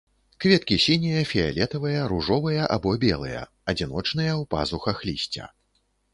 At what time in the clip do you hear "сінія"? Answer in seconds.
0.85-1.19